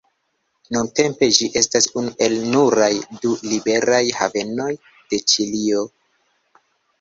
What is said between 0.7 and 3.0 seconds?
Nuntempe ĝi estas unu el nuraj